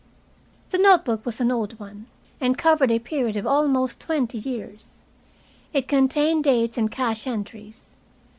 The 0.71 0.79
note 0.79 1.05
book 1.05 1.23
was 1.27 1.39
an 1.39 1.51
old 1.51 1.77
one, 1.79 2.07
and 2.39 2.57
covered 2.57 2.89
a 2.89 2.97
period 2.97 3.37
of 3.37 3.45
almost 3.45 3.99
twenty 3.99 4.39
years. 4.39 5.03
It 5.73 5.87
contained 5.87 6.45
dates 6.45 6.75
and 6.75 6.89
cash 6.91 7.27
entries. 7.27 7.97